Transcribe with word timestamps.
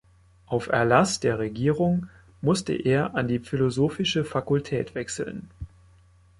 Auf 0.47 0.65
Erlass 0.69 1.19
der 1.19 1.37
Regierung 1.37 2.07
musste 2.41 2.73
er 2.73 3.13
an 3.13 3.27
die 3.27 3.37
philosophische 3.37 4.25
Fakultät 4.25 4.95
wechseln. 4.95 5.51